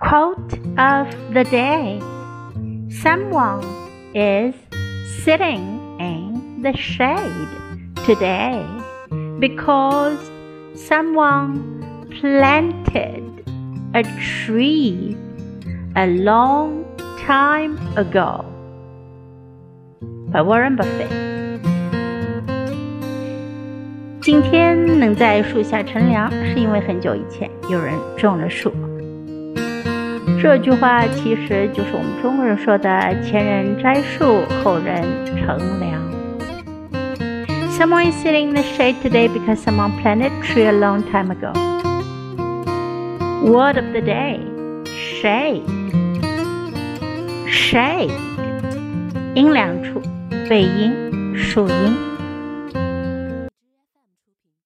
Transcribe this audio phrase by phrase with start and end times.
[0.00, 2.00] Quote of the day
[2.90, 3.64] Someone
[4.14, 4.54] is
[5.24, 7.48] sitting in the shade
[8.04, 8.64] today
[9.40, 10.18] because
[10.74, 11.82] someone
[12.20, 13.22] planted
[13.94, 15.16] a tree
[15.96, 16.84] a long
[17.26, 18.44] time ago.
[20.30, 21.10] By Warren Buffett.
[24.20, 28.72] 今天能在树下乘凉，是因为很久以前有人种了树。
[30.41, 32.89] 这句话其实就是我们中国人说的
[33.21, 35.03] “前人栽树，后人
[35.35, 36.01] 乘凉”。
[37.77, 41.51] Someone is sitting in the shade today because someone planted a tree a long time ago.
[43.43, 44.39] Word of the day:
[44.85, 45.63] shade.
[47.47, 48.11] Shade.
[49.35, 50.01] 阴凉处，
[50.47, 52.18] 背阴，树荫。